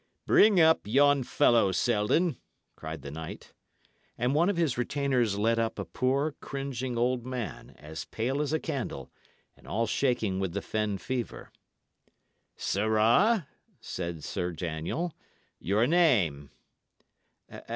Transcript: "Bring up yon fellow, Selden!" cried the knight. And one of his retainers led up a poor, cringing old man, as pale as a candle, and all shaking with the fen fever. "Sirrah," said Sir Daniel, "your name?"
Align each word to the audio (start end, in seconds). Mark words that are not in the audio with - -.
"Bring 0.25 0.59
up 0.59 0.87
yon 0.87 1.21
fellow, 1.21 1.71
Selden!" 1.71 2.37
cried 2.75 3.03
the 3.03 3.11
knight. 3.11 3.53
And 4.17 4.33
one 4.33 4.49
of 4.49 4.57
his 4.57 4.75
retainers 4.75 5.37
led 5.37 5.59
up 5.59 5.77
a 5.77 5.85
poor, 5.85 6.31
cringing 6.41 6.97
old 6.97 7.23
man, 7.23 7.75
as 7.77 8.05
pale 8.05 8.41
as 8.41 8.51
a 8.51 8.59
candle, 8.59 9.11
and 9.55 9.67
all 9.67 9.85
shaking 9.85 10.39
with 10.39 10.53
the 10.53 10.61
fen 10.63 10.97
fever. 10.97 11.51
"Sirrah," 12.55 13.45
said 13.79 14.23
Sir 14.23 14.53
Daniel, 14.53 15.13
"your 15.59 15.85
name?" 15.85 16.49